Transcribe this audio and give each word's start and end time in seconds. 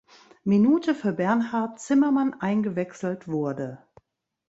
Minute 0.43 0.95
für 0.95 1.13
Bernhard 1.13 1.79
Zimmermann 1.79 2.33
eingewechselt 2.33 3.27
wurde. 3.27 3.83